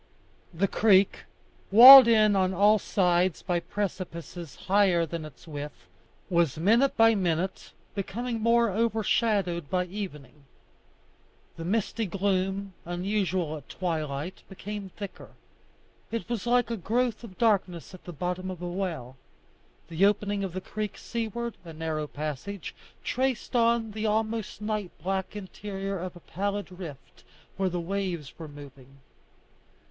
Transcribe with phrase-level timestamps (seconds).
[0.51, 1.25] The creek,
[1.69, 5.85] walled in on all sides by precipices higher than its width,
[6.27, 10.45] was minute by minute becoming more overshadowed by evening.
[11.55, 15.33] The misty gloom, usual at twilight, became thicker;
[16.09, 19.17] it was like a growth of darkness at the bottom of a well.
[19.87, 22.73] The opening of the creek seaward, a narrow passage,
[23.03, 27.23] traced on the almost night black interior a pallid rift
[27.57, 28.97] where the waves were moving.